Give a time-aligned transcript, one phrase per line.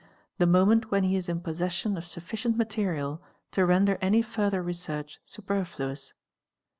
[0.39, 5.19] the moment when he is in possession of ufficient material to render any further research
[5.25, 6.15] superfluous.